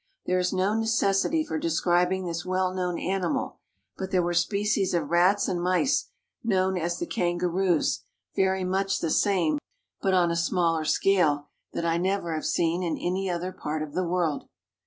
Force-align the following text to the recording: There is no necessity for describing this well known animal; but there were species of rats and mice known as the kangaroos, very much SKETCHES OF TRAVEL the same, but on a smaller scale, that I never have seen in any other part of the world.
There 0.25 0.39
is 0.39 0.51
no 0.51 0.73
necessity 0.73 1.43
for 1.45 1.59
describing 1.59 2.25
this 2.25 2.43
well 2.43 2.73
known 2.73 2.97
animal; 2.97 3.59
but 3.97 4.09
there 4.09 4.23
were 4.23 4.33
species 4.33 4.95
of 4.95 5.09
rats 5.11 5.47
and 5.47 5.61
mice 5.61 6.07
known 6.43 6.75
as 6.75 6.97
the 6.97 7.05
kangaroos, 7.05 8.01
very 8.35 8.63
much 8.63 8.95
SKETCHES 8.95 8.95
OF 8.95 9.01
TRAVEL 9.01 9.07
the 9.07 9.13
same, 9.13 9.59
but 10.01 10.13
on 10.15 10.31
a 10.31 10.35
smaller 10.35 10.85
scale, 10.85 11.49
that 11.73 11.85
I 11.85 11.97
never 11.99 12.33
have 12.33 12.47
seen 12.47 12.81
in 12.81 12.97
any 12.97 13.29
other 13.29 13.51
part 13.51 13.83
of 13.83 13.93
the 13.93 14.03
world. 14.07 14.45